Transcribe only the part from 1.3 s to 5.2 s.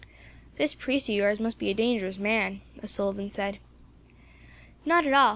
must be a dangerous man," O'Sullivan said. "Not at